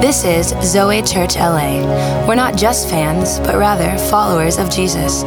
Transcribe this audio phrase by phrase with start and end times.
[0.00, 2.26] This is Zoe Church LA.
[2.26, 5.24] We're not just fans, but rather followers of Jesus.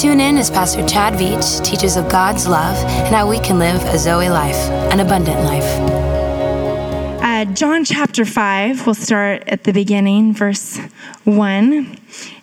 [0.00, 3.84] Tune in as Pastor Chad Veach teaches of God's love and how we can live
[3.84, 4.56] a Zoe life,
[4.90, 5.62] an abundant life.
[7.22, 10.78] Uh, John chapter 5, we'll start at the beginning, verse
[11.24, 11.98] 1.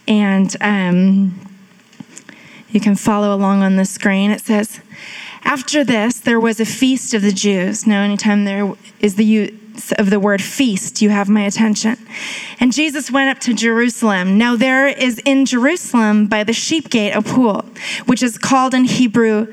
[0.08, 1.50] And um,
[2.70, 4.30] you can follow along on the screen.
[4.30, 4.82] It says,
[5.44, 7.88] After this, there was a feast of the Jews.
[7.88, 9.52] Now, anytime there is the
[9.98, 11.98] of the word feast, you have my attention.
[12.60, 14.38] And Jesus went up to Jerusalem.
[14.38, 17.66] Now there is in Jerusalem by the sheep gate a pool,
[18.06, 19.48] which is called in Hebrew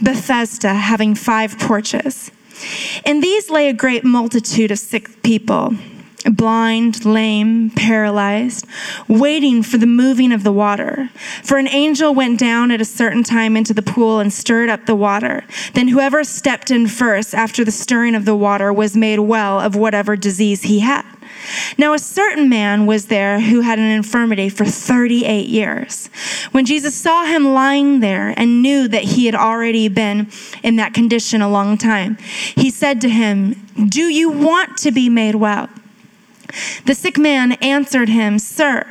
[0.00, 2.30] Bethesda, having five porches.
[3.04, 5.74] In these lay a great multitude of sick people
[6.30, 8.66] blind, lame, paralyzed,
[9.08, 11.10] waiting for the moving of the water.
[11.42, 14.86] For an angel went down at a certain time into the pool and stirred up
[14.86, 15.44] the water.
[15.74, 19.76] Then whoever stepped in first after the stirring of the water was made well of
[19.76, 21.04] whatever disease he had.
[21.76, 26.08] Now, a certain man was there who had an infirmity for 38 years.
[26.52, 30.28] When Jesus saw him lying there and knew that he had already been
[30.62, 32.16] in that condition a long time,
[32.54, 35.68] he said to him, Do you want to be made well?
[36.84, 38.86] The sick man answered him, Sir,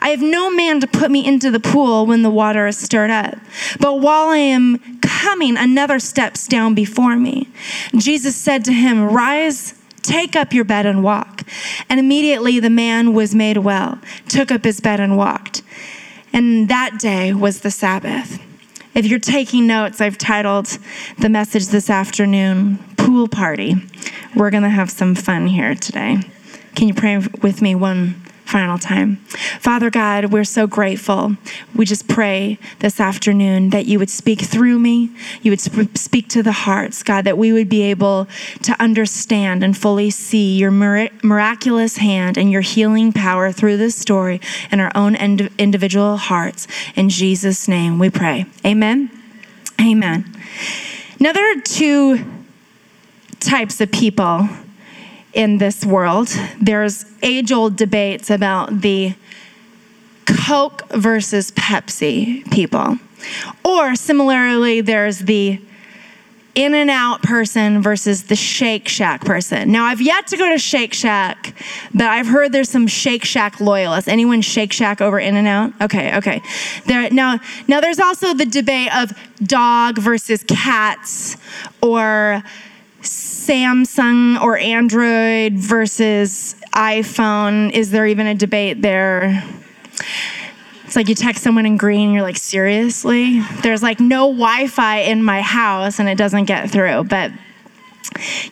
[0.00, 3.10] I have no man to put me into the pool when the water is stirred
[3.10, 3.38] up.
[3.80, 7.48] But while I am coming, another steps down before me.
[7.96, 11.42] Jesus said to him, Rise, take up your bed and walk.
[11.88, 13.98] And immediately the man was made well,
[14.28, 15.62] took up his bed and walked.
[16.32, 18.40] And that day was the Sabbath.
[18.94, 20.78] If you're taking notes, I've titled
[21.18, 23.74] the message this afternoon, Pool Party.
[24.36, 26.18] We're going to have some fun here today.
[26.74, 29.16] Can you pray with me one final time?
[29.60, 31.36] Father God, we're so grateful.
[31.74, 35.10] We just pray this afternoon that you would speak through me,
[35.42, 38.28] you would sp- speak to the hearts, God, that we would be able
[38.62, 43.96] to understand and fully see your mir- miraculous hand and your healing power through this
[43.96, 46.66] story in our own ind- individual hearts.
[46.96, 48.46] In Jesus' name we pray.
[48.64, 49.10] Amen.
[49.80, 50.24] Amen.
[51.18, 52.24] Now, there are two
[53.40, 54.48] types of people
[55.34, 56.28] in this world.
[56.60, 59.14] There's age old debates about the
[60.26, 62.98] Coke versus Pepsi people.
[63.64, 65.60] Or similarly, there's the
[66.54, 69.72] in and out person versus the Shake Shack person.
[69.72, 71.54] Now, I've yet to go to Shake Shack,
[71.92, 74.06] but I've heard there's some Shake Shack loyalists.
[74.08, 75.72] Anyone Shake Shack over In and Out?
[75.82, 76.42] Okay, okay.
[76.86, 79.12] There now, now there's also the debate of
[79.42, 81.36] dog versus cats,
[81.82, 82.42] or
[83.46, 87.72] Samsung or Android versus iPhone?
[87.72, 89.44] Is there even a debate there?
[90.84, 93.40] It's like you text someone in green, you're like, seriously?
[93.62, 97.04] There's like no Wi Fi in my house and it doesn't get through.
[97.04, 97.32] But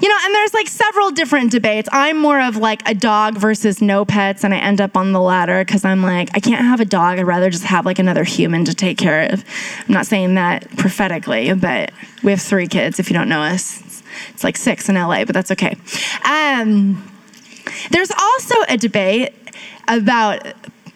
[0.00, 1.89] you know, and there's like several different debates.
[1.93, 5.21] I'm more of like a dog versus no pets, and I end up on the
[5.21, 7.19] latter because I'm like, I can't have a dog.
[7.19, 9.45] I'd rather just have like another human to take care of.
[9.87, 14.03] I'm not saying that prophetically, but we have three kids, if you don't know us.
[14.31, 15.77] It's like six in LA, but that's okay.
[16.28, 17.09] Um,
[17.91, 19.34] there's also a debate
[19.89, 20.47] about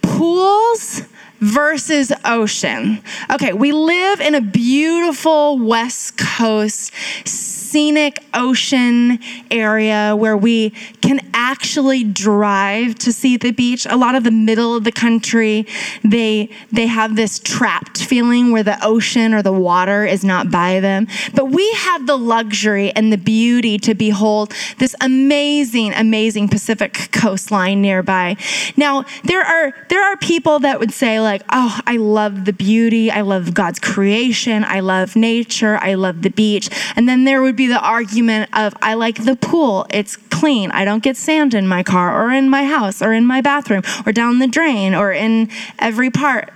[0.03, 1.03] pools
[1.41, 3.03] versus ocean.
[3.33, 6.93] Okay, we live in a beautiful West Coast
[7.27, 9.19] scenic ocean
[9.51, 10.73] area where we
[11.07, 13.87] can actually drive to see the beach.
[13.89, 15.67] A lot of the middle of the country,
[16.03, 20.81] they they have this trapped feeling where the ocean or the water is not by
[20.81, 21.07] them.
[21.35, 27.81] But we have the luxury and the beauty to behold this amazing, amazing Pacific coastline
[27.81, 28.37] nearby.
[28.77, 33.11] Now, there are there are people that would say like, "Oh, I love the beauty.
[33.11, 34.65] I love God's creation.
[34.65, 35.79] I love nature.
[35.81, 39.37] I love the beach." And then there would be the argument of, I like the
[39.37, 39.87] pool.
[39.91, 40.71] It's clean.
[40.71, 43.83] I don't get sand in my car or in my house or in my bathroom
[44.05, 45.49] or down the drain or in
[45.79, 46.53] every part,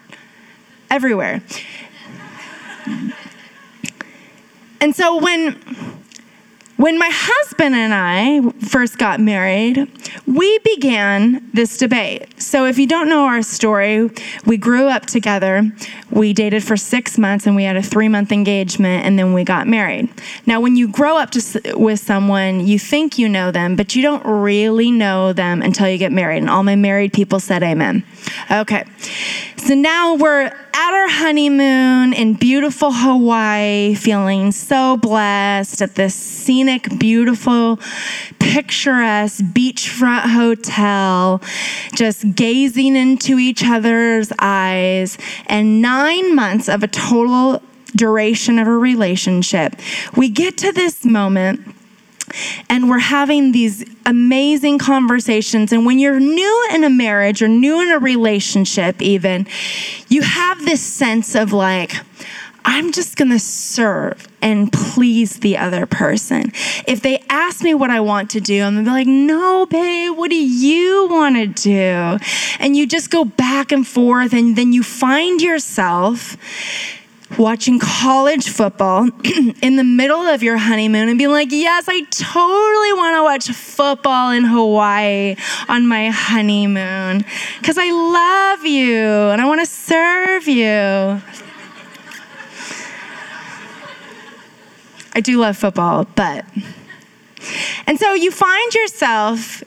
[0.91, 1.43] everywhere.
[4.81, 6.00] And so when
[6.81, 9.87] when my husband and I first got married,
[10.27, 12.41] we began this debate.
[12.41, 14.11] So, if you don't know our story,
[14.47, 15.71] we grew up together.
[16.11, 19.45] We dated for six months and we had a three month engagement and then we
[19.45, 20.09] got married.
[20.47, 24.01] Now, when you grow up to, with someone, you think you know them, but you
[24.01, 26.39] don't really know them until you get married.
[26.39, 28.05] And all my married people said amen.
[28.51, 28.85] Okay.
[29.59, 36.99] So now we're at our honeymoon in beautiful Hawaii, feeling so blessed at this scenic,
[36.99, 37.79] beautiful,
[38.39, 41.43] picturesque beachfront hotel,
[41.95, 45.19] just gazing into each other's eyes.
[45.47, 47.63] And nine months of a total
[47.97, 49.77] duration of a relationship,
[50.17, 51.75] we get to this moment
[52.69, 55.73] and we're having these amazing conversations.
[55.73, 59.47] And when you're new in a marriage or new in a relationship, even,
[60.09, 61.95] you have this sense of like,
[62.65, 66.53] I'm just gonna serve and please the other person.
[66.87, 70.17] If they ask me what I want to do, I'm gonna be like, no, babe,
[70.17, 72.19] what do you wanna do?
[72.59, 76.37] And you just go back and forth, and then you find yourself
[77.39, 79.09] watching college football
[79.63, 83.57] in the middle of your honeymoon and being like, Yes, I totally want to watch
[83.57, 85.37] football in Hawaii
[85.69, 87.25] on my honeymoon
[87.59, 91.23] because I love you and I want to serve you.
[95.13, 96.45] I do love football, but.
[97.87, 99.63] And so you find yourself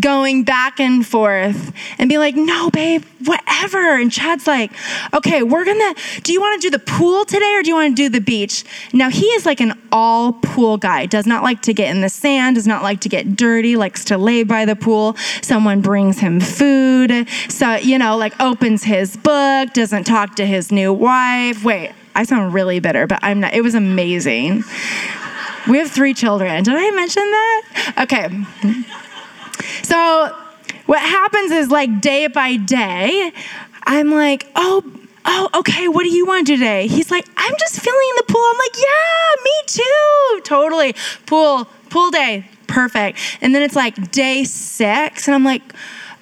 [0.00, 3.98] going back and forth and be like, no, babe, whatever.
[3.98, 4.72] And Chad's like,
[5.14, 8.08] okay, we're gonna, do you wanna do the pool today or do you wanna do
[8.08, 8.64] the beach?
[8.92, 12.08] Now, he is like an all pool guy, does not like to get in the
[12.08, 15.16] sand, does not like to get dirty, likes to lay by the pool.
[15.42, 17.28] Someone brings him food.
[17.48, 21.64] So, you know, like opens his book, doesn't talk to his new wife.
[21.64, 23.54] Wait, I sound really bitter, but I'm not.
[23.54, 24.64] It was amazing.
[25.68, 26.64] We have three children.
[26.64, 27.94] Did I mention that?
[27.98, 28.28] Okay.
[29.82, 30.36] So,
[30.86, 33.32] what happens is like day by day,
[33.84, 34.82] I'm like, oh,
[35.24, 36.86] oh, okay, what do you want to do today?
[36.86, 38.42] He's like, I'm just feeling the pool.
[38.42, 40.40] I'm like, yeah, me too.
[40.44, 40.94] Totally.
[41.26, 43.18] Pool, pool day, perfect.
[43.40, 45.62] And then it's like day six, and I'm like,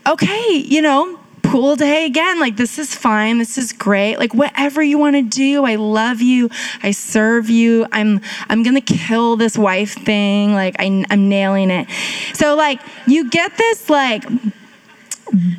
[0.07, 2.41] okay, you know, pool day again.
[2.41, 3.39] Like, this is fine.
[3.39, 4.19] This is great.
[4.19, 6.51] Like, whatever you want to do, I love you.
[6.83, 7.87] I serve you.
[7.93, 10.53] I'm, I'm going to kill this wife thing.
[10.53, 11.89] Like, I, I'm nailing it.
[12.35, 14.25] So, like, you get this, like,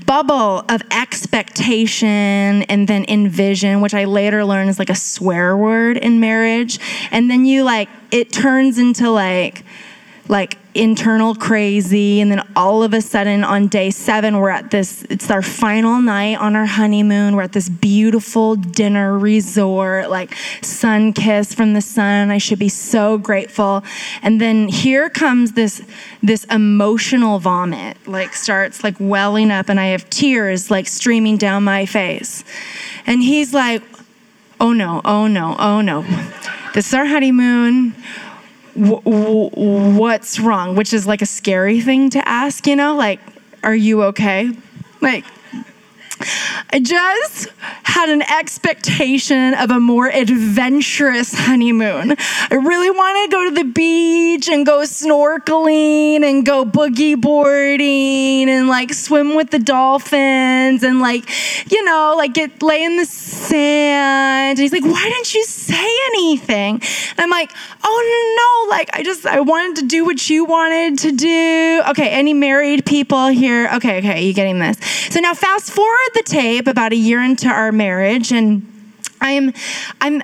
[0.06, 5.98] bubble of expectation and then envision, which I later learned is like a swear word
[5.98, 6.80] in marriage.
[7.12, 9.64] And then you like, it turns into like,
[10.30, 12.22] like internal crazy.
[12.22, 16.00] And then all of a sudden on day seven, we're at this, it's our final
[16.02, 17.36] night on our honeymoon.
[17.36, 22.30] We're at this beautiful dinner resort, like sun kiss from the sun.
[22.30, 23.84] I should be so grateful.
[24.22, 25.82] And then here comes this,
[26.22, 31.64] this emotional vomit, like starts like welling up and I have tears like streaming down
[31.64, 32.44] my face.
[33.06, 33.82] And he's like,
[34.60, 36.04] oh no, oh no, oh no.
[36.74, 37.96] This is our honeymoon
[38.78, 40.76] what's wrong?
[40.76, 42.96] Which is like a scary thing to ask, you know?
[42.96, 43.20] Like,
[43.64, 44.52] are you okay?
[45.02, 45.26] Like,
[46.70, 47.50] I just
[47.84, 52.16] had an expectation of a more adventurous honeymoon.
[52.52, 58.50] I really want to go to the beach and go snorkeling and go boogie boarding
[58.50, 61.30] and like swim with the dolphins and like,
[61.72, 64.58] you know, like get lay in the sand.
[64.58, 66.76] And he's like, why didn't you say anything?
[66.76, 67.52] And I'm like,
[67.84, 71.82] oh no, like I just, I wanted to do what you wanted to do.
[71.90, 73.70] Okay, any married people here?
[73.76, 74.78] Okay, okay, you getting this.
[75.10, 78.66] So now fast forward the tape about a year into our marriage and
[79.22, 79.54] I'm
[80.02, 80.24] I'm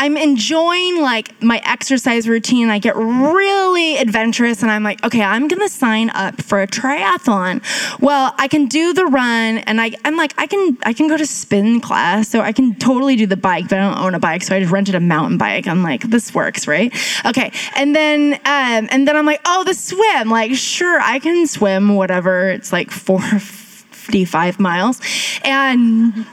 [0.00, 2.70] I'm enjoying like my exercise routine.
[2.70, 7.62] I get really adventurous and I'm like, okay, I'm gonna sign up for a triathlon.
[8.00, 11.16] Well, I can do the run and I, I'm like, I can I can go
[11.16, 14.20] to spin class, so I can totally do the bike, but I don't own a
[14.20, 15.66] bike, so I just rented a mountain bike.
[15.66, 16.94] I'm like, this works, right?
[17.26, 17.50] Okay.
[17.74, 20.30] And then um, and then I'm like, oh, the swim.
[20.30, 22.50] Like, sure, I can swim, whatever.
[22.50, 23.20] It's like four
[24.08, 25.00] 55 miles.
[25.44, 26.26] And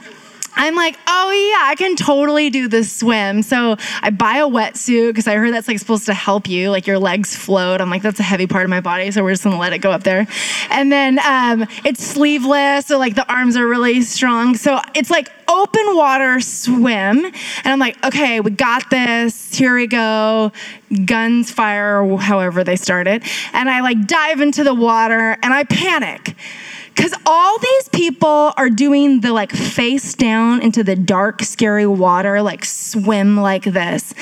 [0.56, 3.42] I'm like, oh yeah, I can totally do this swim.
[3.42, 6.86] So I buy a wetsuit because I heard that's like supposed to help you, like
[6.86, 7.82] your legs float.
[7.82, 9.80] I'm like, that's a heavy part of my body, so we're just gonna let it
[9.80, 10.26] go up there.
[10.70, 14.56] And then um, it's sleeveless, so like the arms are really strong.
[14.56, 17.34] So it's like open water swim, and
[17.66, 19.54] I'm like, okay, we got this.
[19.54, 20.52] Here we go.
[21.04, 26.34] Guns fire, however they started, and I like dive into the water, and I panic
[26.96, 32.40] because all these people are doing the like face down into the dark, scary water,
[32.40, 34.14] like swim like this.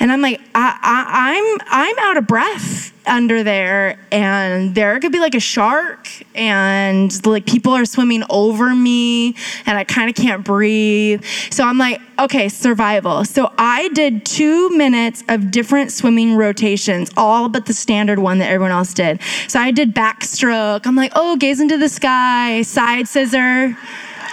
[0.00, 5.12] And I'm like, I, I, I'm, I'm out of breath under there and there could
[5.12, 9.34] be like a shark and like people are swimming over me
[9.64, 11.24] and I kind of can't breathe.
[11.50, 13.24] So I'm like, okay, survival.
[13.24, 18.50] So I did two minutes of different swimming rotations, all but the standard one that
[18.50, 19.20] everyone else did.
[19.48, 20.86] So I did backstroke.
[20.86, 23.76] I'm like, oh, gaze into the sky, side scissor.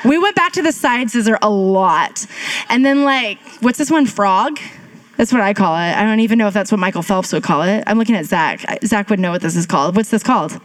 [0.06, 2.26] We went back to the side scissor a lot.
[2.68, 4.06] And then, like, what's this one?
[4.06, 4.60] Frog?
[5.18, 5.96] That's what I call it.
[5.96, 7.84] I don't even know if that's what Michael Phelps would call it.
[7.86, 8.66] I'm looking at Zach.
[8.84, 9.96] Zach would know what this is called.
[9.96, 10.60] What's this called?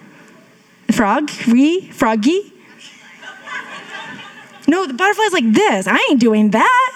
[0.90, 1.31] Frog?
[1.47, 1.88] Re?
[1.90, 2.52] Froggy?
[4.67, 5.87] No, the butterfly's like this.
[5.87, 6.95] I ain't doing that.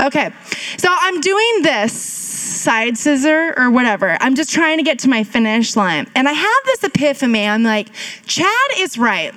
[0.00, 0.32] Okay,
[0.76, 4.16] so I'm doing this side scissor or whatever.
[4.20, 6.08] I'm just trying to get to my finish line.
[6.14, 7.46] And I have this epiphany.
[7.46, 7.88] I'm like,
[8.26, 8.48] Chad
[8.78, 9.34] is right.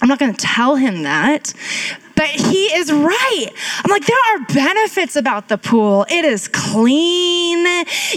[0.00, 1.52] I'm not going to tell him that.
[2.18, 3.46] But he is right.
[3.84, 6.04] I'm like, there are benefits about the pool.
[6.10, 7.64] It is clean.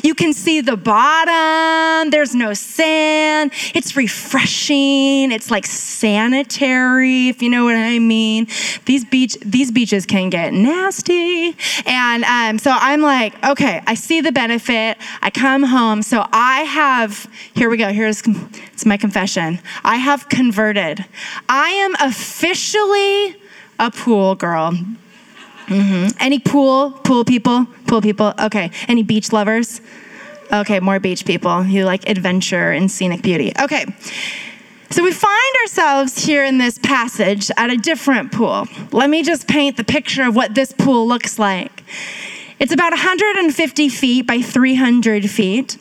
[0.03, 2.09] You can see the bottom.
[2.09, 3.51] There's no sand.
[3.75, 5.31] It's refreshing.
[5.31, 8.47] It's like sanitary, if you know what I mean.
[8.85, 11.55] These beach these beaches can get nasty.
[11.85, 14.97] And um, so I'm like, okay, I see the benefit.
[15.21, 16.01] I come home.
[16.01, 17.89] So I have, here we go.
[17.89, 18.23] Here's
[18.73, 19.59] it's my confession.
[19.83, 21.05] I have converted.
[21.47, 23.35] I am officially
[23.81, 24.71] a pool girl.
[25.65, 26.17] Mm-hmm.
[26.19, 28.33] Any pool, pool people, pool people?
[28.39, 28.71] Okay.
[28.87, 29.81] Any beach lovers?
[30.53, 33.53] Okay, more beach people who like adventure and scenic beauty.
[33.59, 33.85] Okay.
[34.89, 38.67] So we find ourselves here in this passage at a different pool.
[38.91, 41.83] Let me just paint the picture of what this pool looks like.
[42.59, 45.77] It's about 150 feet by 300 feet.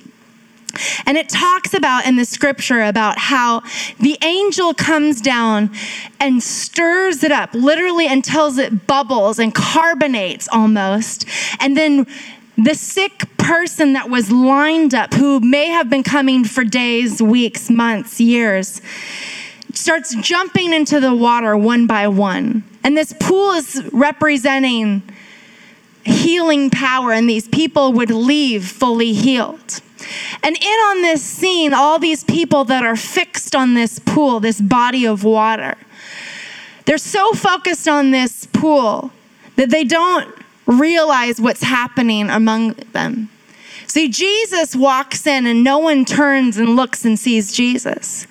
[1.07, 3.63] And it talks about in the scripture about how
[3.99, 5.71] the angel comes down
[6.19, 11.27] and stirs it up, literally, until it bubbles and carbonates almost.
[11.61, 12.07] And then
[12.57, 17.71] the sick person that was lined up, who may have been coming for days, weeks,
[17.71, 18.81] months, years,
[19.73, 22.65] starts jumping into the water one by one.
[22.85, 25.03] And this pool is representing
[26.05, 29.81] healing power, and these people would leave fully healed.
[30.43, 34.61] And in on this scene, all these people that are fixed on this pool, this
[34.61, 35.77] body of water,
[36.87, 39.13] they're so focused on this pool
[39.57, 40.35] that they don't
[40.67, 43.29] realize what's happening among them.
[43.87, 48.27] See, Jesus walks in and no one turns and looks and sees Jesus.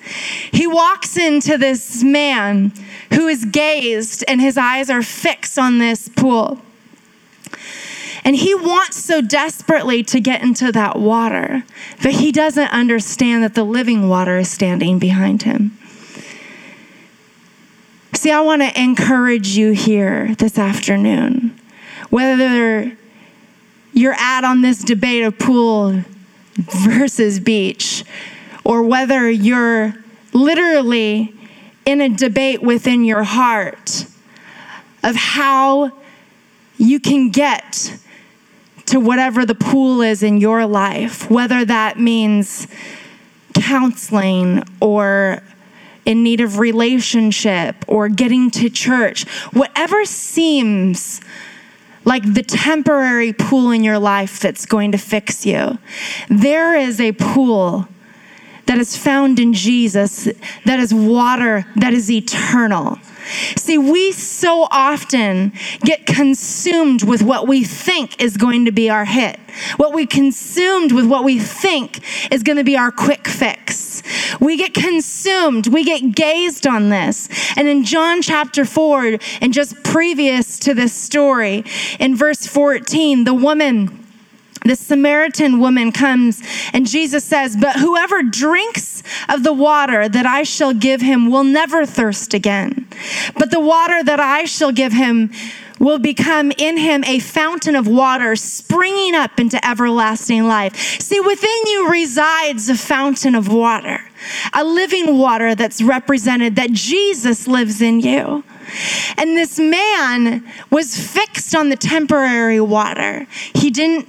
[0.52, 2.72] He walks into this man
[3.12, 6.58] who is gazed and his eyes are fixed on this pool.
[8.24, 11.64] And he wants so desperately to get into that water,
[12.02, 15.76] but he doesn't understand that the living water is standing behind him.
[18.12, 21.58] See, I want to encourage you here this afternoon,
[22.10, 22.92] whether
[23.94, 26.02] you're at on this debate of pool
[26.56, 28.04] versus beach,
[28.64, 29.94] or whether you're
[30.34, 31.34] literally
[31.86, 34.04] in a debate within your heart
[35.02, 35.90] of how
[36.76, 37.96] you can get
[38.90, 42.66] to whatever the pool is in your life, whether that means
[43.54, 45.42] counseling or
[46.04, 51.20] in need of relationship or getting to church, whatever seems
[52.04, 55.78] like the temporary pool in your life that's going to fix you,
[56.28, 57.86] there is a pool
[58.66, 60.28] that is found in Jesus
[60.64, 62.98] that is water that is eternal.
[63.56, 69.04] See, we so often get consumed with what we think is going to be our
[69.04, 69.38] hit,
[69.76, 72.00] what we consumed with what we think
[72.32, 74.02] is going to be our quick fix.
[74.40, 77.28] We get consumed, we get gazed on this.
[77.56, 81.64] And in John chapter 4, and just previous to this story,
[81.98, 84.06] in verse 14, the woman
[84.64, 90.42] the Samaritan woman comes and Jesus says, But whoever drinks of the water that I
[90.42, 92.86] shall give him will never thirst again.
[93.38, 95.30] But the water that I shall give him
[95.78, 100.76] will become in him a fountain of water springing up into everlasting life.
[101.00, 104.02] See, within you resides a fountain of water,
[104.52, 108.44] a living water that's represented that Jesus lives in you.
[109.16, 113.26] And this man was fixed on the temporary water.
[113.54, 114.06] He didn't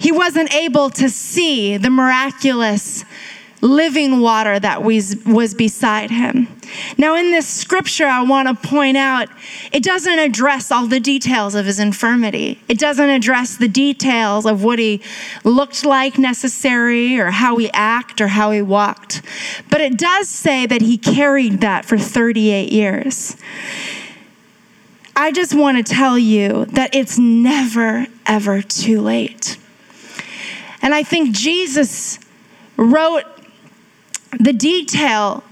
[0.00, 3.04] he wasn't able to see the miraculous
[3.60, 6.48] living water that was, was beside him.
[6.96, 9.28] Now, in this scripture, I want to point out
[9.72, 12.58] it doesn't address all the details of his infirmity.
[12.68, 15.02] It doesn't address the details of what he
[15.44, 19.20] looked like necessary or how he acted or how he walked.
[19.68, 23.36] But it does say that he carried that for 38 years.
[25.14, 29.58] I just want to tell you that it's never, ever too late.
[30.82, 32.18] And I think Jesus
[32.76, 33.24] wrote
[34.38, 35.44] the detail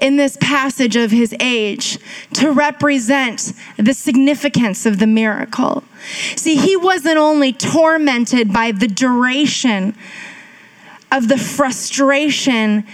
[0.00, 1.98] in this passage of his age
[2.32, 5.84] to represent the significance of the miracle.
[6.36, 9.94] See, he wasn't only tormented by the duration
[11.12, 12.86] of the frustration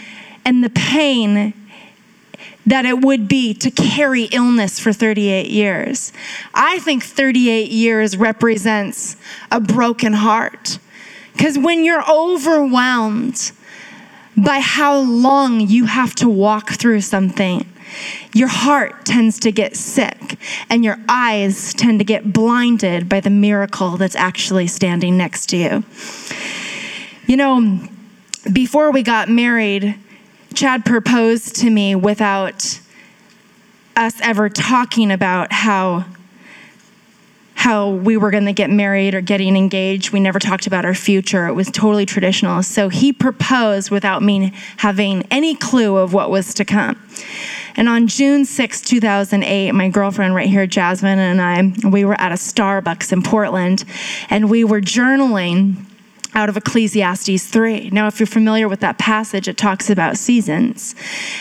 [0.45, 1.55] and the pain
[2.67, 6.13] that it would be to carry illness for 38 years.
[6.53, 9.17] I think 38 years represents
[9.53, 10.81] a broken heart
[11.37, 13.53] because when you're overwhelmed
[14.39, 17.71] by how long you have to walk through something,
[18.33, 20.39] your heart tends to get sick
[20.71, 25.59] and your eyes tend to get blinded by the miracle that's actually standing next to
[25.59, 25.85] you.
[27.27, 27.81] You know,
[28.51, 29.95] before we got married,
[30.55, 32.81] Chad proposed to me without
[33.95, 36.07] us ever talking about how
[37.57, 40.13] how we were going to get married or getting engaged.
[40.13, 41.47] We never talked about our future.
[41.49, 42.63] It was totally traditional.
[42.63, 47.03] So he proposed without me having any clue of what was to come.
[47.75, 52.31] And on June 6, 2008, my girlfriend right here, Jasmine, and I, we were at
[52.31, 53.85] a Starbucks in Portland
[54.31, 55.77] and we were journaling
[56.37, 57.89] out of Ecclesiastes 3.
[57.91, 60.95] Now, if you're familiar with that passage, it talks about seasons.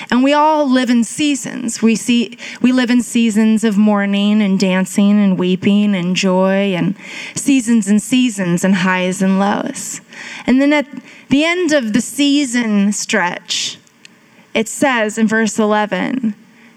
[0.09, 1.81] And we all live in seasons.
[1.81, 6.95] We see we live in seasons of mourning and dancing and weeping and joy and
[7.35, 9.99] seasons and seasons and highs and lows.
[10.47, 10.87] And then at
[11.27, 13.77] the end of the season stretch,
[14.53, 16.35] it says in verse 11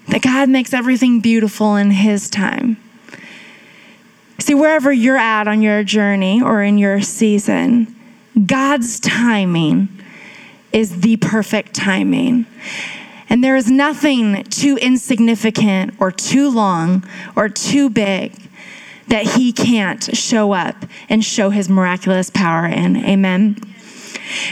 [0.09, 2.75] that God makes everything beautiful in his time.
[4.39, 7.95] See, wherever you're at on your journey or in your season,
[8.45, 9.89] God's timing
[10.71, 12.45] is the perfect timing.
[13.29, 18.33] And there is nothing too insignificant or too long or too big
[19.07, 22.97] that He can't show up and show His miraculous power in.
[22.97, 23.57] Amen.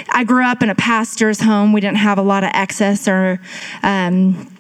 [0.10, 1.74] I grew up in a pastor's home.
[1.74, 3.40] We didn't have a lot of excess or
[3.84, 4.57] um,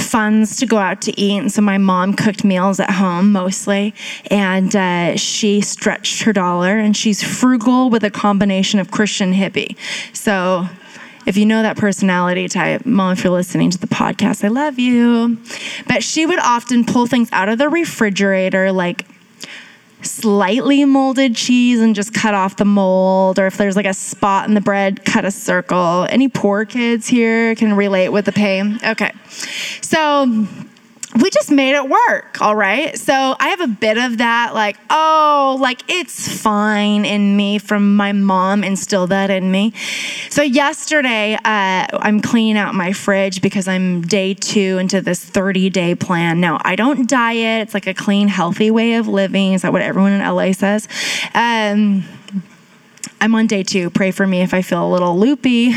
[0.00, 1.38] funds to go out to eat.
[1.38, 3.94] And so my mom cooked meals at home mostly.
[4.30, 9.76] And uh, she stretched her dollar and she's frugal with a combination of Christian hippie.
[10.14, 10.68] So
[11.26, 14.78] if you know that personality type, mom, if you're listening to the podcast, I love
[14.78, 15.38] you.
[15.86, 19.04] But she would often pull things out of the refrigerator, like
[20.02, 24.48] slightly molded cheese and just cut off the mold, or if there's like a spot
[24.48, 26.06] in the bread, cut a circle.
[26.08, 28.78] Any poor kids here can relate with the pain?
[28.84, 29.12] Okay.
[29.80, 30.46] So,
[31.14, 32.96] we just made it work, all right?
[32.98, 37.96] So I have a bit of that, like, oh, like it's fine in me from
[37.96, 39.72] my mom instilled that in me.
[40.28, 45.70] So yesterday, uh, I'm cleaning out my fridge because I'm day two into this 30
[45.70, 46.40] day plan.
[46.40, 49.54] Now, I don't diet, it's like a clean, healthy way of living.
[49.54, 50.88] Is that what everyone in LA says?
[51.34, 52.04] Um,
[53.20, 53.90] I'm on day two.
[53.90, 55.72] Pray for me if I feel a little loopy.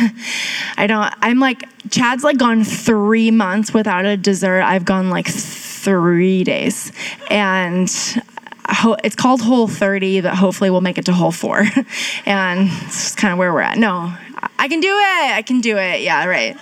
[0.77, 4.61] I don't, I'm like, Chad's like gone three months without a dessert.
[4.61, 6.91] I've gone like three days.
[7.29, 7.89] And
[9.03, 11.65] it's called Whole 30, but hopefully we'll make it to Whole 4.
[12.25, 13.77] and it's kind of where we're at.
[13.77, 14.13] No,
[14.61, 15.31] I can do it.
[15.31, 16.01] I can do it.
[16.01, 16.55] Yeah, right.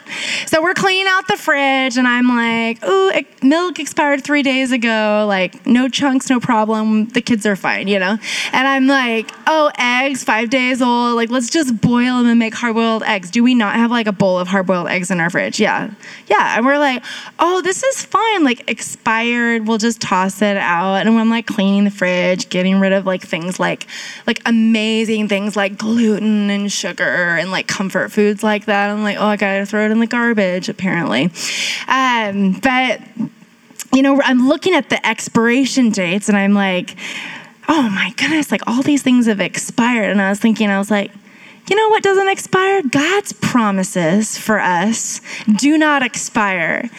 [0.46, 3.12] So we're cleaning out the fridge, and I'm like, ooh,
[3.44, 5.26] milk expired three days ago.
[5.28, 7.08] Like, no chunks, no problem.
[7.10, 8.18] The kids are fine, you know?
[8.54, 11.18] And I'm like, oh, eggs, five days old.
[11.18, 13.32] Like, let's just boil them and make hard boiled eggs.
[13.32, 15.60] Do we not have like a bowl of hard boiled eggs in our fridge?
[15.60, 15.92] Yeah.
[16.28, 16.56] Yeah.
[16.56, 17.04] And we're like,
[17.38, 18.46] oh, this is fine.
[18.46, 19.68] Like, expired.
[19.68, 21.06] We'll just toss it out.
[21.06, 23.88] And I'm like cleaning the fridge, getting rid of like things like,
[24.26, 28.90] like amazing things like gluten and sugar and like comfort foods like that.
[28.90, 31.32] I'm like, oh, I gotta throw it in the garbage, apparently.
[31.88, 33.02] Um, but,
[33.94, 36.96] you know, I'm looking at the expiration dates and I'm like,
[37.68, 40.10] oh my goodness, like all these things have expired.
[40.10, 41.12] And I was thinking, I was like,
[41.70, 42.82] you know what doesn't expire?
[42.82, 45.22] God's promises for us
[45.58, 46.90] do not expire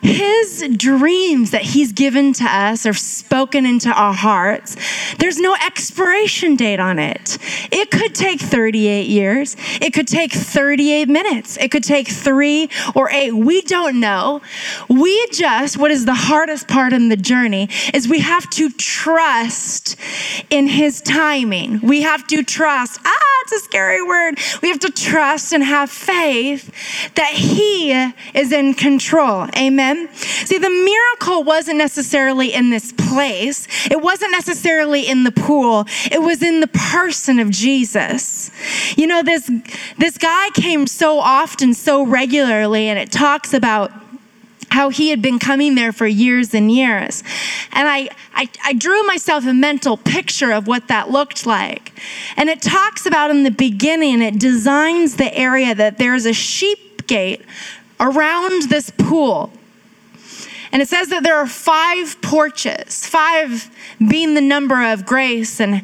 [0.00, 4.76] his dreams that he's given to us or spoken into our hearts,
[5.18, 7.38] there's no expiration date on it.
[7.72, 9.56] It could take 38 years.
[9.80, 11.56] It could take 38 minutes.
[11.58, 13.32] It could take three or eight.
[13.32, 14.40] We don't know.
[14.88, 19.96] We just, what is the hardest part in the journey is we have to trust
[20.50, 21.80] in his timing.
[21.80, 23.00] We have to trust.
[23.04, 24.38] Ah, it's a scary word.
[24.62, 26.70] We have to trust and have faith
[27.14, 27.92] that he
[28.34, 29.48] is in control.
[29.56, 29.87] Amen.
[30.16, 36.22] See, the miracle wasn't necessarily in this place, it wasn't necessarily in the pool, it
[36.22, 38.50] was in the person of Jesus.
[38.96, 39.50] You know, this,
[39.98, 43.92] this guy came so often, so regularly, and it talks about
[44.70, 47.22] how he had been coming there for years and years.
[47.72, 51.92] And I, I, I, drew myself a mental picture of what that looked like.
[52.36, 57.06] And it talks about in the beginning, it designs the area that there's a sheep
[57.06, 57.44] gate
[57.98, 59.52] around this pool.
[60.72, 63.70] And it says that there are five porches, five
[64.06, 65.60] being the number of grace.
[65.60, 65.82] And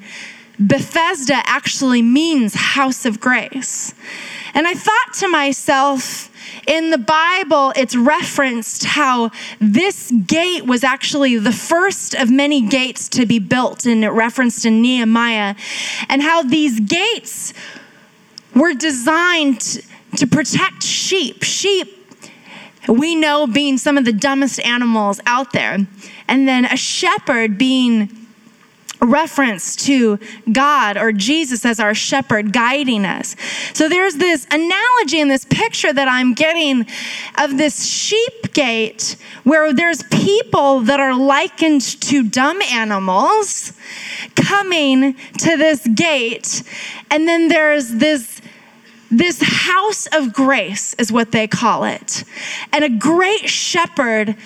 [0.59, 3.95] Bethesda actually means house of grace.
[4.55, 6.31] And I thought to myself,
[6.67, 13.09] in the Bible, it's referenced how this gate was actually the first of many gates
[13.11, 15.57] to be built, and it referenced in Nehemiah,
[16.09, 17.53] and how these gates
[18.55, 19.85] were designed
[20.17, 21.43] to protect sheep.
[21.43, 21.94] Sheep
[22.89, 25.79] we know being some of the dumbest animals out there.
[26.29, 28.25] And then a shepherd being
[29.01, 30.19] reference to
[30.51, 33.37] God or Jesus as our shepherd guiding us.
[33.73, 36.87] So there's this analogy in this picture that I'm getting
[37.39, 43.73] of this sheep gate where there's people that are likened to dumb animals
[44.35, 46.63] coming to this gate
[47.11, 48.41] and then there's this
[49.19, 52.25] this house of grace is what they call it.
[52.73, 54.37] And a great shepherd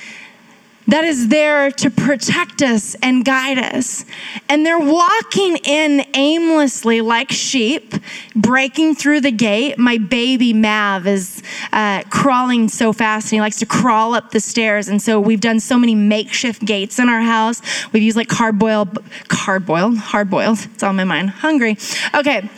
[0.88, 4.06] that is there to protect us and guide us.
[4.48, 7.94] And they're walking in aimlessly like sheep,
[8.34, 9.78] breaking through the gate.
[9.78, 11.42] My baby Mav is
[11.74, 14.88] uh, crawling so fast and he likes to crawl up the stairs.
[14.88, 17.60] And so we've done so many makeshift gates in our house.
[17.92, 18.98] We've used like hard boiled,
[19.30, 20.58] hard boiled, hard boiled.
[20.72, 21.30] It's on my mind.
[21.30, 21.76] Hungry.
[22.14, 22.48] Okay.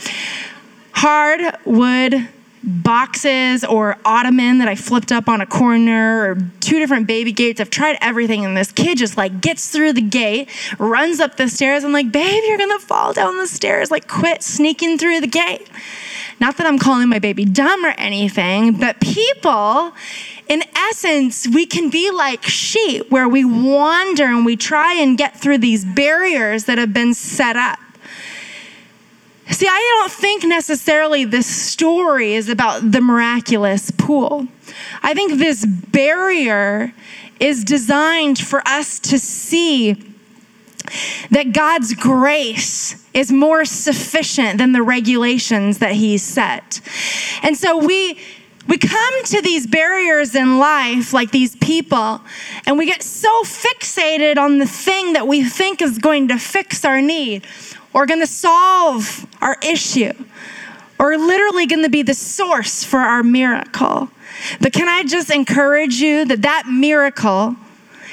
[1.03, 2.29] Hard wood
[2.63, 7.59] boxes or ottoman that I flipped up on a corner or two different baby gates.
[7.59, 11.49] I've tried everything and this kid just like gets through the gate, runs up the
[11.49, 11.85] stairs.
[11.85, 13.91] I'm like, babe, you're gonna fall down the stairs.
[13.91, 15.71] Like, quit sneaking through the gate.
[16.39, 19.95] Not that I'm calling my baby dumb or anything, but people,
[20.51, 25.41] in essence, we can be like sheep where we wander and we try and get
[25.41, 27.79] through these barriers that have been set up.
[29.51, 34.47] See, I don't think necessarily this story is about the miraculous pool.
[35.03, 36.95] I think this barrier
[37.41, 39.95] is designed for us to see
[41.31, 46.81] that God's grace is more sufficient than the regulations that he set.
[47.43, 48.19] And so we.
[48.69, 52.21] We come to these barriers in life, like these people,
[52.67, 56.85] and we get so fixated on the thing that we think is going to fix
[56.85, 57.45] our need
[57.93, 60.13] or going to solve our issue
[60.99, 64.11] or literally going to be the source for our miracle.
[64.61, 67.57] But can I just encourage you that that miracle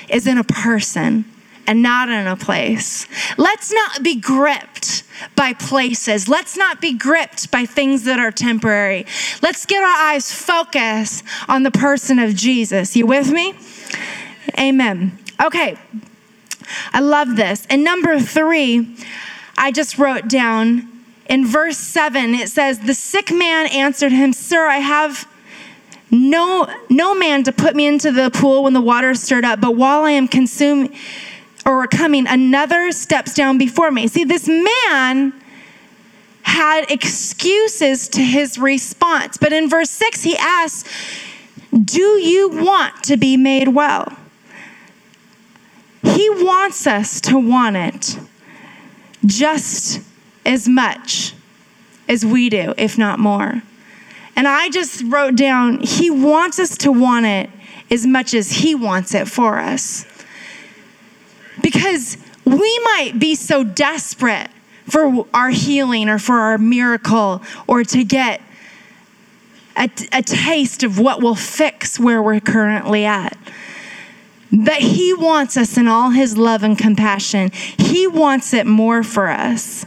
[0.09, 1.25] is in a person
[1.67, 3.05] and not in a place.
[3.37, 5.03] Let's not be gripped
[5.35, 6.29] by places.
[6.29, 9.05] Let's not be gripped by things that are temporary.
[9.41, 12.95] Let's get our eyes focused on the person of Jesus.
[12.95, 13.53] You with me?
[14.57, 15.19] Amen.
[15.43, 15.77] Okay.
[16.93, 17.67] I love this.
[17.69, 18.95] And number three,
[19.57, 20.87] I just wrote down
[21.29, 25.27] in verse 7, it says, The sick man answered him, Sir, I have
[26.09, 29.59] no, no man to put me into the pool when the water is stirred up,
[29.59, 30.95] but while I am consuming
[31.65, 34.07] or coming, another steps down before me.
[34.07, 35.33] See, this man
[36.43, 39.35] had excuses to his response.
[39.35, 40.89] But in verse 6, he asks,
[41.71, 44.17] Do you want to be made well?
[46.03, 48.17] He wants us to want it
[49.25, 50.01] just
[50.45, 51.33] as much
[52.07, 53.61] as we do, if not more.
[54.35, 57.49] And I just wrote down, He wants us to want it
[57.89, 60.05] as much as He wants it for us.
[61.61, 64.49] Because we might be so desperate
[64.85, 68.41] for our healing or for our miracle or to get
[69.75, 73.37] a, a taste of what will fix where we're currently at.
[74.51, 77.51] But He wants us in all His love and compassion.
[77.51, 79.85] He wants it more for us.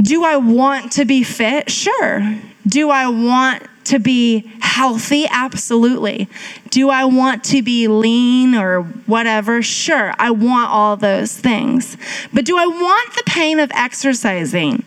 [0.00, 1.70] Do I want to be fit?
[1.70, 2.38] Sure.
[2.66, 5.26] Do I want to be healthy?
[5.28, 6.28] Absolutely.
[6.70, 9.62] Do I want to be lean or whatever?
[9.62, 10.14] Sure.
[10.18, 11.96] I want all those things.
[12.32, 14.84] But do I want the pain of exercising?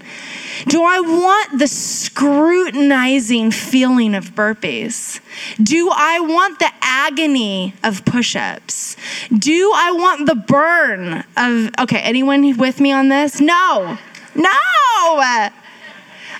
[0.67, 5.19] Do I want the scrutinizing feeling of burpees?
[5.61, 8.95] Do I want the agony of push ups?
[9.37, 13.41] Do I want the burn of, okay, anyone with me on this?
[13.41, 13.97] No,
[14.35, 14.49] no.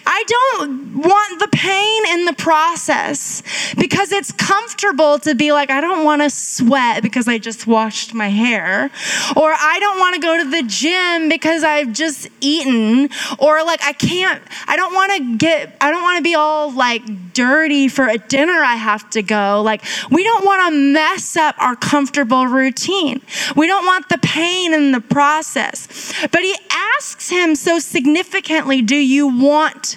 [0.05, 3.43] I don't want the pain in the process
[3.77, 8.13] because it's comfortable to be like, I don't want to sweat because I just washed
[8.13, 8.91] my hair,
[9.35, 13.83] or I don't want to go to the gym because I've just eaten, or like,
[13.83, 17.87] I can't, I don't want to get, I don't want to be all like dirty
[17.87, 19.61] for a dinner I have to go.
[19.63, 23.21] Like, we don't want to mess up our comfortable routine.
[23.55, 26.13] We don't want the pain in the process.
[26.31, 29.92] But he asks him so significantly, Do you want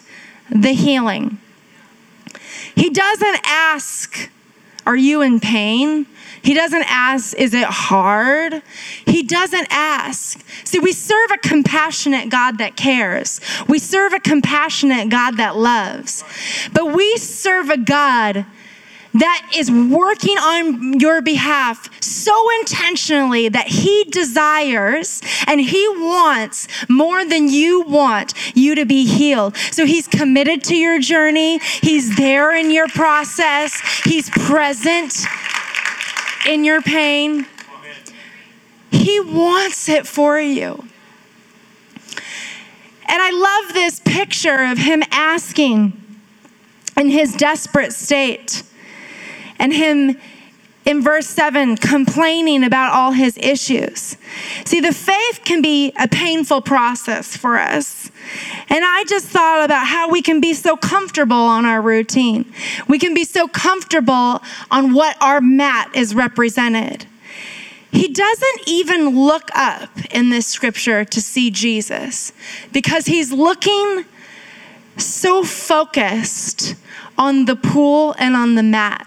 [0.51, 1.39] the healing.
[2.75, 4.31] He doesn't ask,
[4.85, 6.07] Are you in pain?
[6.43, 8.63] He doesn't ask, Is it hard?
[9.05, 10.45] He doesn't ask.
[10.65, 13.41] See, we serve a compassionate God that cares.
[13.67, 16.23] We serve a compassionate God that loves.
[16.73, 18.47] But we serve a God
[19.21, 27.25] that is working on your behalf so intentionally that He desires and He wants more
[27.25, 29.57] than you want you to be healed.
[29.57, 35.27] So He's committed to your journey, He's there in your process, He's present
[36.47, 37.47] in your pain.
[38.91, 40.87] He wants it for you.
[43.09, 46.03] And I love this picture of him asking
[46.97, 48.63] in his desperate state
[49.59, 50.17] and him
[50.87, 54.17] in verse 7 complaining about all his issues.
[54.65, 58.11] See, the faith can be a painful process for us.
[58.69, 62.53] And I just thought about how we can be so comfortable on our routine.
[62.89, 67.07] We can be so comfortable on what our mat is represented.
[67.91, 72.33] He doesn't even look up in this scripture to see Jesus
[72.73, 74.05] because he's looking
[74.99, 76.75] so focused
[77.19, 79.07] on the pool and on the mat.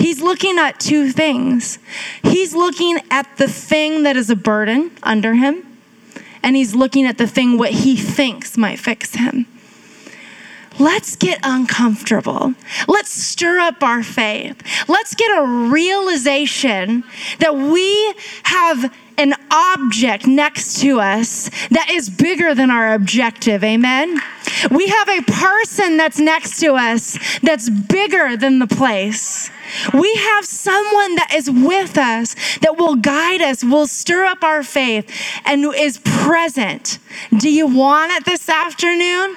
[0.00, 1.78] He's looking at two things.
[2.22, 5.62] He's looking at the thing that is a burden under him,
[6.42, 9.46] and he's looking at the thing what he thinks might fix him.
[10.78, 12.54] Let's get uncomfortable.
[12.88, 14.62] Let's stir up our faith.
[14.88, 17.04] Let's get a realization
[17.38, 23.62] that we have an object next to us that is bigger than our objective.
[23.62, 24.18] Amen.
[24.70, 29.50] We have a person that's next to us that's bigger than the place.
[29.92, 34.62] We have someone that is with us that will guide us, will stir up our
[34.62, 36.98] faith, and is present.
[37.36, 39.36] Do you want it this afternoon?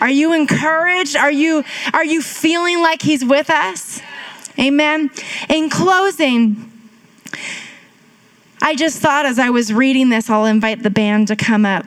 [0.00, 1.16] Are you encouraged?
[1.16, 4.00] Are you are you feeling like he's with us?
[4.58, 5.10] Amen.
[5.48, 6.70] In closing,
[8.60, 11.86] I just thought as I was reading this, I'll invite the band to come up.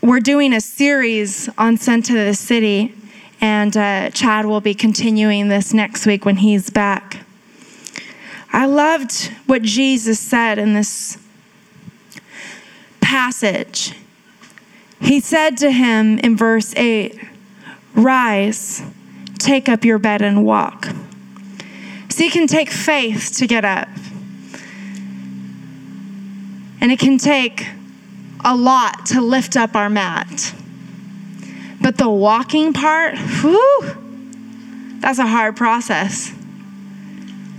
[0.00, 2.94] We're doing a series on Sent to the City,
[3.40, 7.24] and uh, Chad will be continuing this next week when he's back.
[8.52, 11.18] I loved what Jesus said in this
[13.00, 13.94] passage.
[15.00, 17.18] He said to him in verse 8,
[17.94, 18.82] Rise,
[19.38, 20.88] take up your bed and walk.
[22.12, 23.88] See, it can take faith to get up.
[26.78, 27.66] And it can take
[28.44, 30.54] a lot to lift up our mat.
[31.80, 33.96] But the walking part, whew,
[35.00, 36.34] that's a hard process.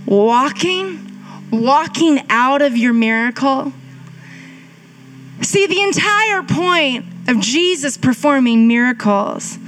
[0.06, 1.18] Walking,
[1.50, 3.72] walking out of your miracle.
[5.42, 9.58] See, the entire point of Jesus performing miracles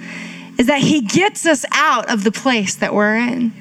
[0.59, 3.53] is that he gets us out of the place that we're in.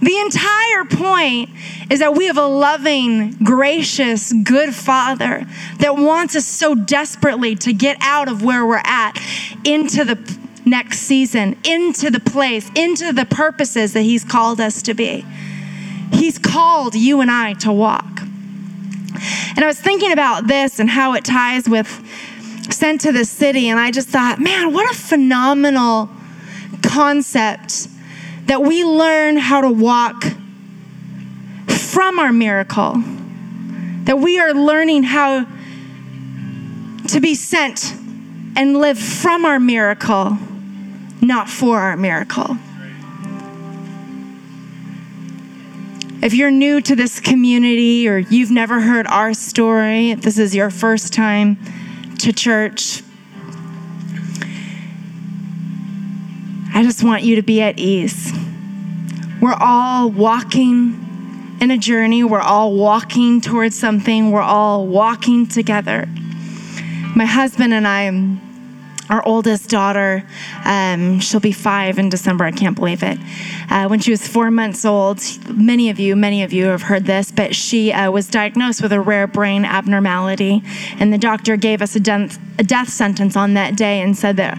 [0.00, 1.50] The entire point
[1.90, 5.46] is that we have a loving, gracious, good Father
[5.78, 9.18] that wants us so desperately to get out of where we're at
[9.64, 14.94] into the next season, into the place, into the purposes that He's called us to
[14.94, 15.24] be.
[16.12, 18.20] He's called you and I to walk.
[19.56, 21.88] And I was thinking about this and how it ties with
[22.70, 26.08] sent to the city, and I just thought, man, what a phenomenal
[26.82, 27.88] concept
[28.48, 30.24] that we learn how to walk
[31.68, 32.94] from our miracle,
[34.04, 35.46] that we are learning how
[37.08, 37.94] to be sent
[38.56, 40.38] and live from our miracle,
[41.20, 42.56] not for our miracle.
[46.22, 50.54] If you're new to this community or you've never heard our story, if this is
[50.54, 51.58] your first time,
[52.20, 53.02] to church.
[56.74, 58.32] I just want you to be at ease.
[59.40, 66.08] We're all walking in a journey, we're all walking towards something, we're all walking together.
[67.16, 68.10] My husband and I,
[69.12, 70.24] our oldest daughter,
[70.64, 72.44] um, she'll be five in December.
[72.44, 73.18] I can't believe it.
[73.70, 77.06] Uh, when she was four months old, many of you, many of you have heard
[77.06, 80.62] this, but she uh, was diagnosed with a rare brain abnormality,
[80.98, 82.28] and the doctor gave us a
[82.58, 84.58] a death sentence on that day and said that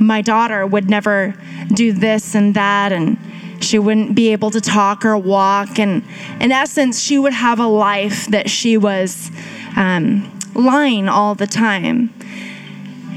[0.00, 1.34] my daughter would never
[1.74, 3.18] do this and that, and
[3.60, 6.04] she wouldn't be able to talk or walk, and
[6.40, 9.30] in essence, she would have a life that she was
[9.76, 12.12] um, lying all the time.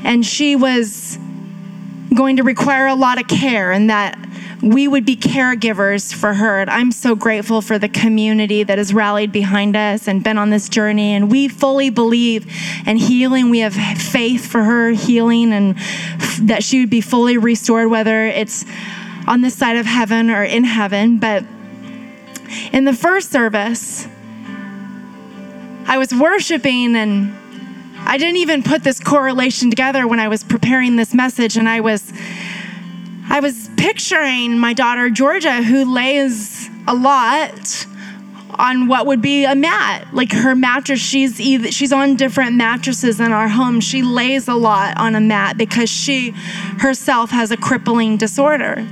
[0.04, 1.20] And she was
[2.16, 4.18] going to require a lot of care and that
[4.62, 6.60] we would be caregivers for her.
[6.60, 10.50] And I'm so grateful for the community that has rallied behind us and been on
[10.50, 11.14] this journey.
[11.14, 12.46] And we fully believe
[12.86, 13.50] in healing.
[13.50, 15.76] We have faith for her healing and
[16.42, 18.66] that she would be fully restored, whether it's
[19.28, 21.18] on this side of heaven or in heaven.
[21.18, 21.44] But
[22.72, 24.08] in the first service,
[25.88, 27.36] I was worshiping and
[28.04, 31.82] I didn't even put this correlation together when I was preparing this message, and I
[31.82, 32.12] was
[33.32, 37.88] I was picturing my daughter Georgia, who lays a lot
[38.60, 40.14] on what would be a mat.
[40.14, 43.80] Like her mattress she's either she's on different mattresses in our home.
[43.80, 46.32] She lays a lot on a mat because she
[46.80, 48.86] herself has a crippling disorder.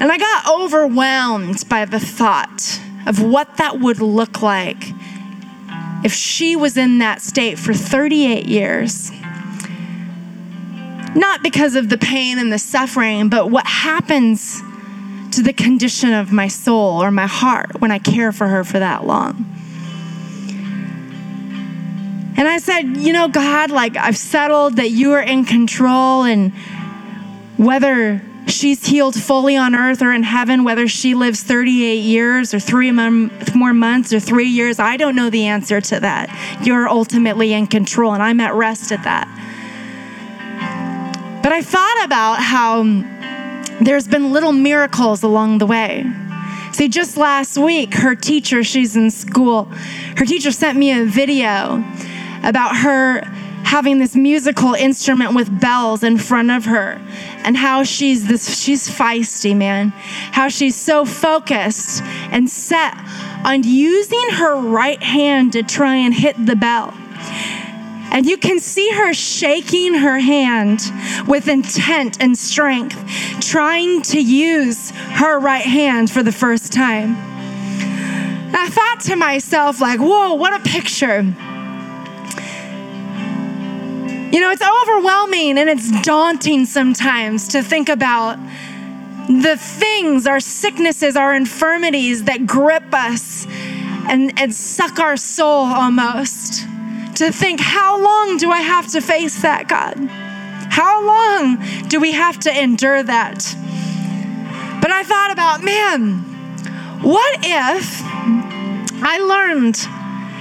[0.00, 4.92] And i got overwhelmed by the thought of what that would look like
[6.04, 9.10] if she was in that state for 38 years
[11.14, 14.62] not because of the pain and the suffering, but what happens
[15.32, 18.78] to the condition of my soul or my heart when I care for her for
[18.78, 19.46] that long.
[22.36, 26.52] And I said, You know, God, like I've settled that you are in control, and
[27.56, 32.58] whether she's healed fully on earth or in heaven, whether she lives 38 years or
[32.60, 36.64] three more months or three years, I don't know the answer to that.
[36.64, 39.28] You're ultimately in control, and I'm at rest at that.
[41.42, 42.82] But I thought about how
[43.80, 46.04] there's been little miracles along the way.
[46.72, 49.64] See, just last week, her teacher, she's in school,
[50.16, 51.82] her teacher sent me a video
[52.42, 53.22] about her
[53.64, 57.00] having this musical instrument with bells in front of her
[57.44, 59.90] and how she's this she's feisty man
[60.32, 62.94] how she's so focused and set
[63.44, 66.92] on using her right hand to try and hit the bell
[68.10, 70.80] and you can see her shaking her hand
[71.28, 72.98] with intent and strength,
[73.40, 77.14] trying to use her right hand for the first time.
[77.14, 81.22] And I thought to myself, like, whoa, what a picture.
[84.32, 88.38] You know, it's overwhelming and it's daunting sometimes to think about
[89.28, 93.46] the things, our sicknesses, our infirmities that grip us
[94.08, 96.66] and, and suck our soul almost
[97.16, 99.96] to think, how long do I have to face that, God?
[100.70, 103.56] How long do we have to endure that?
[104.80, 106.20] But I thought about, man,
[107.02, 108.02] what if
[109.02, 109.76] I learned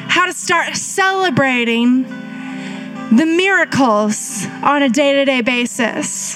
[0.10, 6.36] how to start celebrating the miracles on a day to day basis?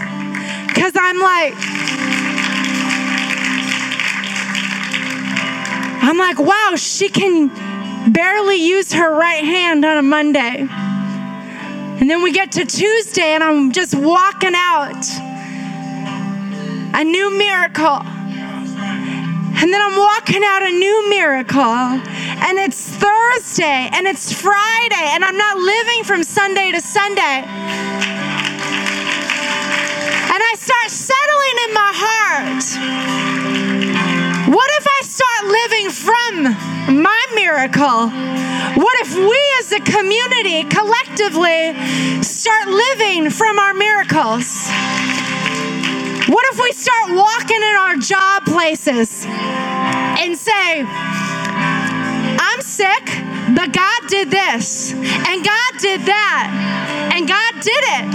[0.67, 1.53] Because I'm like,
[6.03, 7.49] I'm like, wow, she can
[8.11, 10.67] barely use her right hand on a Monday.
[11.99, 15.05] And then we get to Tuesday and I'm just walking out.
[16.95, 18.01] A new miracle.
[19.55, 21.61] And then I'm walking out a new miracle.
[21.61, 27.45] And it's Thursday and it's Friday and I'm not living from Sunday to Sunday.
[30.33, 33.42] And I start settling in my heart
[34.53, 38.09] what if I start living from my miracle?
[38.77, 41.73] What if we as a community collectively
[42.21, 44.69] start living from our miracles?
[46.29, 53.05] What if we start walking in our job places and say, I'm sick,
[53.57, 58.05] but God did this, and God did that, and God did it.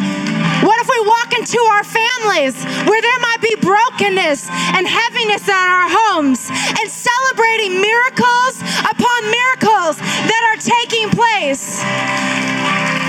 [0.65, 1.85] What if we walk into our
[2.29, 9.19] families where there might be brokenness and heaviness in our homes and celebrating miracles upon
[9.31, 11.81] miracles that are taking place?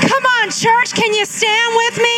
[0.08, 2.16] Come on, church, can you stand with me?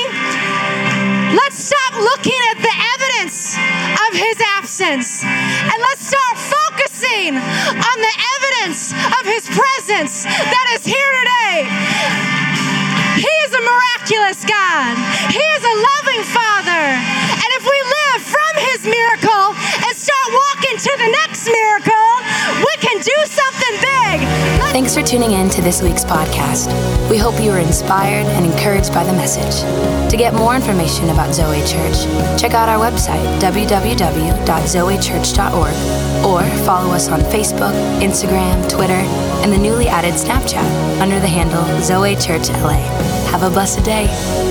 [1.34, 8.16] Let's stop looking at the evidence of his absence and let's start focusing on the
[8.38, 11.91] evidence of his presence that is here today.
[14.12, 15.00] Miraculous God.
[15.32, 16.84] He is a loving Father.
[16.84, 22.20] And if we live from His miracle and start walking to the next miracle,
[22.60, 24.28] we can do something big.
[24.74, 26.68] Thanks for tuning in to this week's podcast.
[27.10, 29.62] We hope you were inspired and encouraged by the message.
[30.12, 32.04] To get more information about Zoe Church,
[32.38, 35.76] check out our website, www.zoechurch.org,
[36.26, 39.02] or follow us on Facebook, Instagram, Twitter,
[39.42, 43.21] and the newly added Snapchat under the handle Zoe Church LA.
[43.32, 44.51] Have a blessed day.